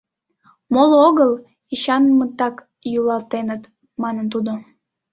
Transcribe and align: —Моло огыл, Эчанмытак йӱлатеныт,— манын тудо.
—Моло 0.73 0.97
огыл, 1.07 1.31
Эчанмытак 1.73 2.55
йӱлатеныт,— 2.91 3.63
манын 4.01 4.27
тудо. 4.33 4.53